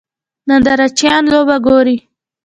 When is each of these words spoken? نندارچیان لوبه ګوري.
نندارچیان 0.47 1.23
لوبه 1.31 1.57
ګوري. 1.65 1.97